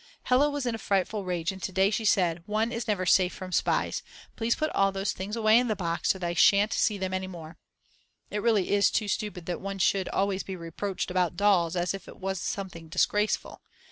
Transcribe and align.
Hella 0.23 0.49
was 0.49 0.65
in 0.65 0.73
a 0.73 0.79
frightful 0.79 1.23
rage 1.25 1.51
and 1.51 1.61
to 1.61 1.71
day 1.71 1.91
she 1.91 2.05
said: 2.05 2.41
"One 2.47 2.71
is 2.71 2.87
never 2.87 3.05
safe 3.05 3.31
from 3.35 3.51
spies; 3.51 4.01
please 4.35 4.55
put 4.55 4.71
all 4.71 4.91
those 4.91 5.11
things 5.11 5.35
away 5.35 5.59
in 5.59 5.67
the 5.67 5.75
box 5.75 6.09
so 6.09 6.17
that 6.17 6.25
I 6.25 6.33
shan't 6.33 6.73
see 6.73 6.97
them 6.97 7.13
any 7.13 7.27
more." 7.27 7.59
It 8.31 8.41
really 8.41 8.71
is 8.71 8.89
too 8.89 9.07
stupid 9.07 9.45
that 9.45 9.61
one 9.61 9.77
should 9.77 10.09
always 10.09 10.41
be 10.41 10.55
reproached 10.55 11.11
about 11.11 11.37
dolls 11.37 11.75
as 11.75 11.93
if 11.93 12.07
it 12.07 12.17
was 12.17 12.41
something 12.41 12.87
disgraceful. 12.87 13.61